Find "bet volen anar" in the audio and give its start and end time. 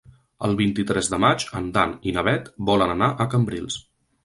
2.31-3.13